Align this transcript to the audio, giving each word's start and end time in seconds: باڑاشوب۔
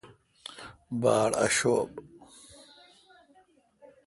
باڑاشوب۔ 1.01 1.89